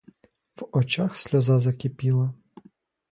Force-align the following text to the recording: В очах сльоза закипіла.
В 0.55 0.63
очах 0.77 1.15
сльоза 1.15 1.59
закипіла. 1.59 2.33